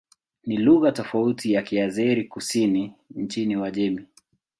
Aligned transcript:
Ni 0.43 0.57
lugha 0.57 0.91
tofauti 0.91 1.53
na 1.53 1.61
Kiazeri-Kusini 1.61 2.93
nchini 3.15 3.57
Uajemi. 3.57 4.05